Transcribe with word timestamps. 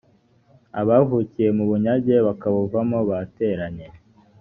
abavukiye 0.79 1.49
mu 1.57 1.63
bunyage 1.69 2.15
bakabuvamo 2.27 2.99
bateranye 3.09 3.87